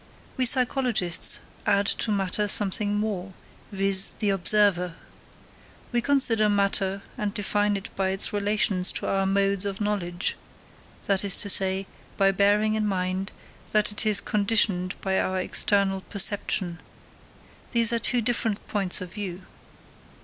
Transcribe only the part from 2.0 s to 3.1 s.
matter something